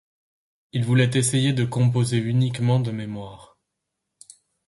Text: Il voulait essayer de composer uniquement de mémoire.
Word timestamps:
Il 0.71 0.83
voulait 0.83 1.15
essayer 1.15 1.53
de 1.53 1.63
composer 1.63 2.17
uniquement 2.17 2.79
de 2.79 2.89
mémoire. 2.89 3.59